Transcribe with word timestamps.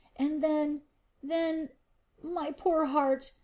and 0.15 0.41
then 0.43 0.81
then.... 1.21 1.69
My 2.23 2.51
poor 2.51 2.85
heart! 2.87 3.31